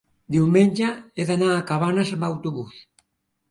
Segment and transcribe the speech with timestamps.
[0.35, 0.87] diumenge
[1.21, 2.83] he d'anar a Cabanes amb autobús.